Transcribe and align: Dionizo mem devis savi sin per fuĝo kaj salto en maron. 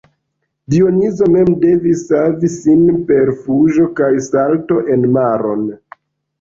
Dionizo 0.73 1.27
mem 1.35 1.51
devis 1.65 2.01
savi 2.07 2.51
sin 2.55 2.83
per 3.11 3.33
fuĝo 3.45 3.89
kaj 4.03 4.11
salto 4.33 4.83
en 4.97 5.09
maron. 5.21 5.67